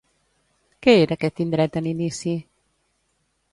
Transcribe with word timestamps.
Què 0.85 0.95
era 1.01 1.17
aquest 1.19 1.43
indret 1.45 1.79
en 1.83 1.91
inici? 1.93 2.35